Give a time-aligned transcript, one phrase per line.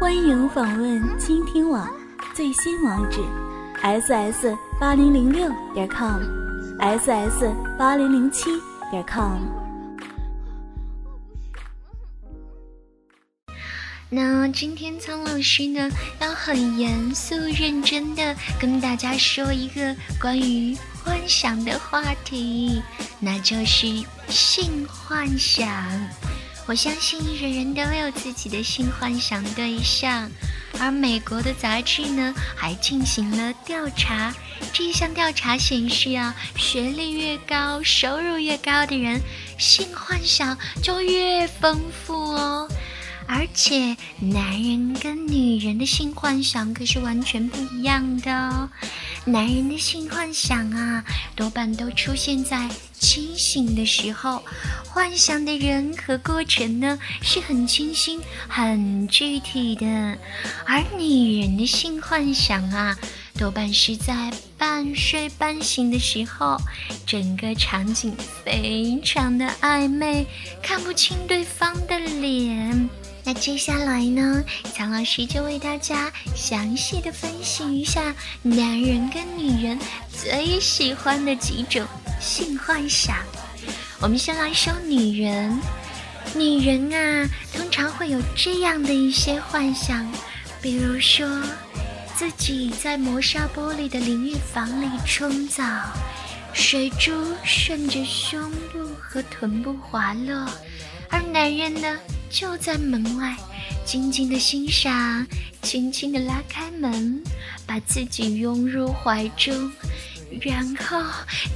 [0.00, 1.88] 欢迎访问倾听网
[2.34, 3.20] 最新网址
[3.82, 8.50] ：ss 八零零六点 com，ss 八零零七
[8.90, 9.38] 点 com。
[14.08, 15.88] 那今天苍老师呢，
[16.20, 22.82] 要很严肃认真的跟大家说一个关于幻想的话题，
[23.20, 23.86] 那就是
[24.28, 25.66] 性幻想。
[26.66, 30.30] 我相信人人都有自己的性幻想对象，
[30.78, 34.32] 而美国的杂志呢还进行了调查。
[34.72, 39.20] 这一项调查显示啊，学历越高、收入越高的人，
[39.58, 42.68] 性幻想就越丰富哦。
[43.26, 48.68] 而且，男人跟女人的性幻想可是完全不一样的哦。
[49.24, 52.68] 男人的性幻想啊，多半都出现在
[53.02, 54.44] 清醒的时候，
[54.88, 60.16] 幻想的人和过程呢是很清晰、很具体的；
[60.64, 62.96] 而女人的性幻想啊，
[63.36, 66.56] 多半是在半睡半醒的时候，
[67.04, 68.14] 整个场景
[68.44, 70.24] 非常的暧昧，
[70.62, 72.88] 看不清对方的脸。
[73.24, 79.78] 那接下来呢，苍老师就为大家详细的分析一下男人跟女人
[80.12, 81.84] 最喜欢的几种
[82.22, 83.16] 性幻想。
[84.00, 85.60] 我们先来说女人，
[86.34, 90.08] 女人啊，通常会有这样的一些幻想，
[90.62, 91.26] 比如说
[92.16, 95.64] 自己在磨砂玻璃的淋浴房里冲澡，
[96.52, 97.12] 水珠
[97.44, 100.48] 顺着胸部和臀部滑落，
[101.10, 101.98] 而男人呢？
[102.30, 103.36] 就在门外，
[103.84, 105.26] 静静的欣赏，
[105.60, 107.22] 轻轻的拉开门，
[107.66, 109.70] 把自己拥入怀中，
[110.40, 111.02] 然后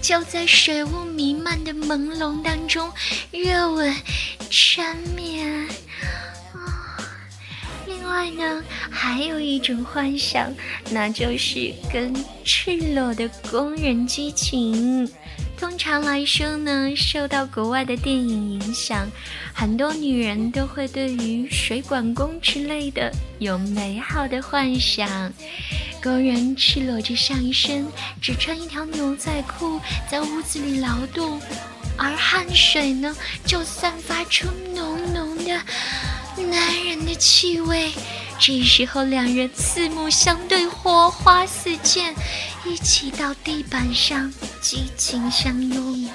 [0.00, 2.90] 就在水雾弥漫的朦胧当中，
[3.30, 3.94] 热吻
[4.50, 5.66] 缠绵
[6.52, 6.98] 啊。
[7.86, 10.52] 另外呢，还有一种幻想，
[10.90, 15.10] 那就是跟赤裸的工人激情。
[15.58, 19.10] 通常来说呢，受到国外的电影影响，
[19.54, 25.32] 很多女人都会对于水管工之类的有美好的幻想。
[26.06, 27.84] 工人赤裸着上身，
[28.22, 31.42] 只穿一条牛仔裤，在屋子里劳动，
[31.98, 33.12] 而汗水呢，
[33.44, 35.60] 就散发出浓浓的
[36.48, 37.90] 男人的气味。
[38.38, 42.14] 这时候，两人四目相对，火花四溅，
[42.64, 46.08] 一起到地板上激情相拥。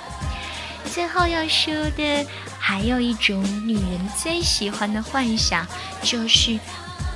[0.90, 2.26] 最后要说的，
[2.58, 5.68] 还有一种女人最喜欢的幻想，
[6.02, 6.58] 就是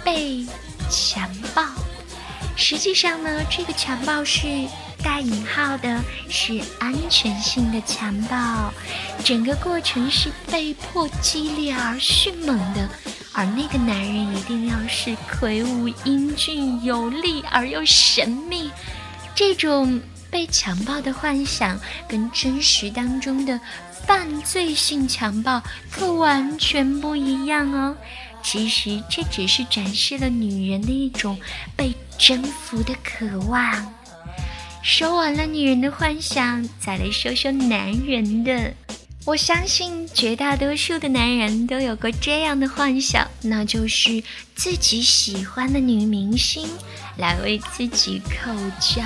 [0.03, 0.45] 被
[0.89, 1.63] 强暴。
[2.55, 4.47] 实际上呢，这个强暴是
[5.03, 8.73] 带引号的，是安全性的强暴，
[9.23, 12.89] 整个过程是被迫、激烈而迅猛的。
[13.33, 18.71] 而那个男人一定要是魁梧、英俊、有力而又神秘，
[19.35, 20.01] 这种
[20.31, 21.77] 被强暴的幻想
[22.07, 23.59] 跟真实当中的
[24.07, 25.61] 犯罪性强暴
[25.91, 27.97] 可完全不一样哦。
[28.45, 31.35] 其实这只是展示了女人的一种
[31.75, 33.93] 被征服的渴望。
[34.83, 38.71] 说完了女人的幻想，再来说说男人的。
[39.25, 44.23] 我相信绝大多数的男人都有过这样的幻想，那就是
[44.53, 46.69] 自己喜欢的女明星
[47.17, 49.01] 来为自己口交。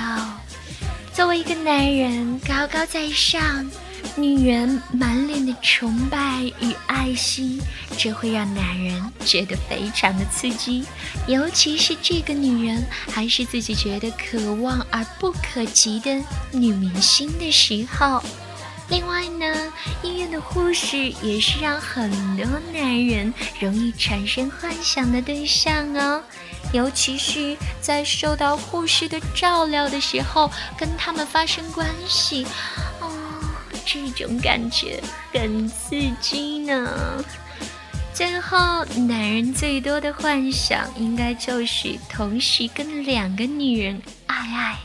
[1.14, 3.70] 作为一个男人，高高在上，
[4.16, 7.60] 女人满脸的崇拜与爱惜，
[7.96, 10.84] 这会让男人觉得非常的刺激。
[11.26, 16.10] 尤其是这个女人还是自己觉得可望而不可及的
[16.52, 18.22] 女明星的时候。
[18.88, 19.72] 另外呢，
[20.02, 26.20] 医院的护士也是让很多男人容易产生幻想的对象哦，
[26.72, 32.44] 尤其是在受到护士的照料的时候，跟他们发生关系，
[33.92, 35.02] 这种感觉
[35.32, 37.24] 很刺激呢。
[38.14, 44.78] 最后，男人最多的幻想应该就是同时跟两个女人爱爱。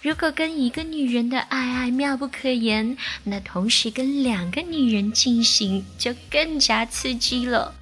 [0.00, 7.74] 如果跟一个女人的爱爱妙不可言，那同时跟两个女人进行就更加刺激了。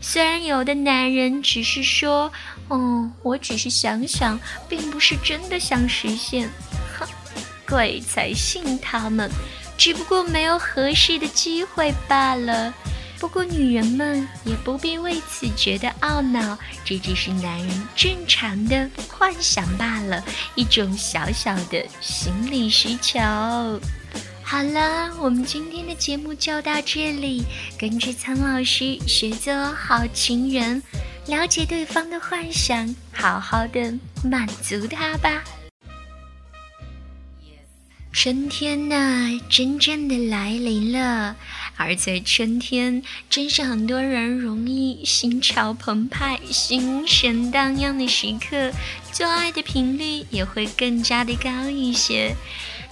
[0.00, 2.30] 虽然有的男人只是说
[2.68, 4.38] ：“哦，我只是想想，
[4.68, 6.48] 并不是真的想实现。”
[6.98, 7.08] 哼，
[7.66, 9.30] 鬼才信他们，
[9.76, 12.72] 只不过没有合适的机会罢了。
[13.18, 20.22] 不过，女人们也不必为此觉得懊恼，这只是男人正常的幻想罢了，
[20.54, 23.18] 一种小小的心理需求。
[24.42, 27.42] 好了，我们今天的节目就到这里，
[27.78, 30.82] 跟着苍老师学做好情人。
[31.26, 33.92] 了解对方的幻想，好好的
[34.22, 35.42] 满足他吧。
[38.18, 41.36] 春天呢，真正的来临了，
[41.76, 48.72] 而在春天，正是很多人容易心潮澎湃、心神荡漾的时刻，
[49.12, 52.34] 做爱的频率也会更加的高一些。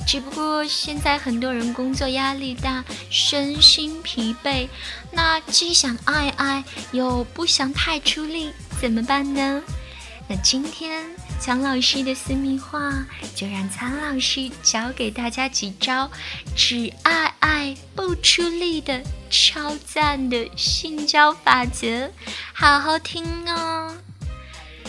[0.07, 4.69] 只不过现在很多人工作压力大，身心疲惫，
[5.11, 6.63] 那既想爱爱，
[6.93, 9.63] 又不想太出力，怎么办呢？
[10.27, 11.05] 那今天
[11.39, 16.11] 苍老师的私密话，就让苍老师教给大家几招
[16.57, 22.11] 只爱爱不出力的超赞的性交法则，
[22.55, 23.95] 好好听哦。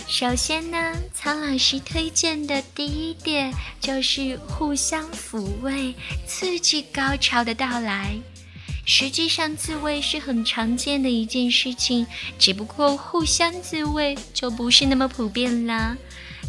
[0.07, 5.93] 首先呢，苍老师推荐的第一点就是互相抚慰，
[6.25, 8.17] 刺激高潮的到来。
[8.85, 12.05] 实际上，自慰是很常见的一件事情，
[12.37, 15.97] 只不过互相自慰就不是那么普遍啦。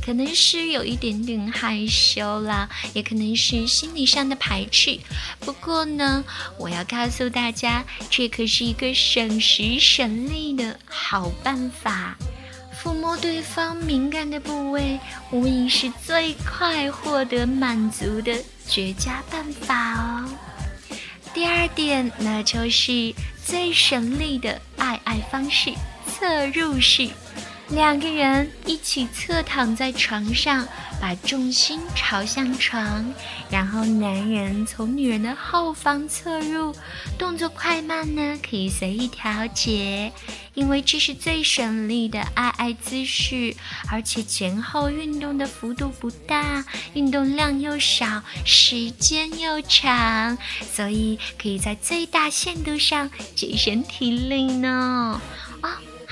[0.04, 5.00] 可能是有一点点害羞啦，也可能是心理上的排斥。
[5.40, 6.22] 不过呢，
[6.58, 12.16] 我要告诉大家，这可是一个省时省力的好办法。
[12.80, 15.00] 抚摸对方敏感的部位，
[15.32, 18.38] 无疑是最快获得满足的
[18.68, 20.28] 绝佳办法哦。
[21.36, 25.70] 第二点，那就是最省力的爱爱方式——
[26.08, 27.10] 侧入式。
[27.68, 30.66] 两个人一起侧躺在床上，
[31.00, 33.12] 把重心朝向床，
[33.50, 36.72] 然后男人从女人的后方侧入，
[37.18, 40.12] 动作快慢呢可以随意调节，
[40.54, 43.56] 因为这是最省力的爱爱姿势，
[43.90, 46.64] 而且前后运动的幅度不大，
[46.94, 50.38] 运动量又少，时间又长，
[50.72, 55.20] 所以可以在最大限度上节省体力呢。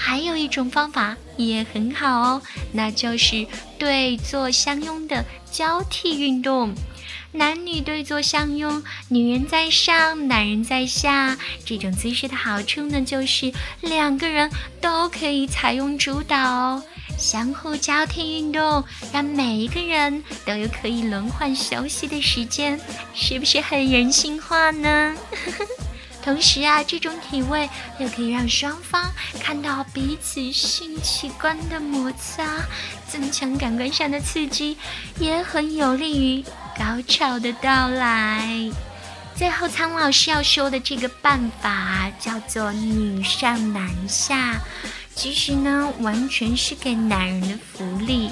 [0.06, 2.42] 还有一种方法也很好哦，
[2.72, 3.46] 那就是
[3.78, 6.74] 对坐相拥的交替运动。
[7.32, 11.38] 男女对坐相拥，女人在上，男人在下。
[11.64, 16.82] 这种姿势的好处呢，就是两个人都可以采用主导，
[17.18, 22.78] 相互交替运动，让每一个人都有可以轮换休息的时间，
[23.14, 25.16] 是不是很人性化呢？
[26.24, 27.68] 同时啊，这种体位
[27.98, 32.64] 又可以让双方看到彼此性器官的摩擦，
[33.06, 34.78] 增强感官上的刺激，
[35.18, 36.42] 也很有利于
[36.78, 38.48] 高潮的到来。
[39.36, 44.58] 最后，苍老师要说的这个办法叫做“女上男下”，
[45.14, 48.30] 其实呢，完全是给男人的福利，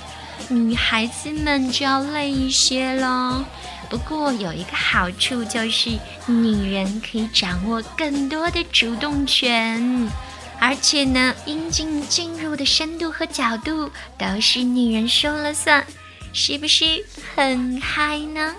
[0.49, 3.45] 女孩子们就要累一些喽。
[3.89, 5.91] 不过有一个好处，就是
[6.27, 10.11] 女人可以掌握更多的主动权，
[10.59, 15.85] 而且呢，阴茎进入的深度和角度都是女人说了算，
[16.33, 17.05] 是不是
[17.35, 18.55] 很嗨呢？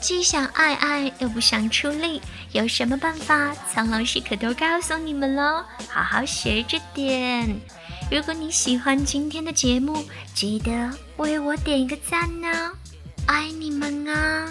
[0.00, 2.22] 既想爱爱又不想出力，
[2.52, 3.52] 有什么办法？
[3.74, 7.60] 苍老师可都告诉你们喽，好好学着点。
[8.10, 10.02] 如果你喜欢今天的节目，
[10.34, 12.72] 记得为我点一个赞呢，
[13.26, 14.50] 爱你们啊！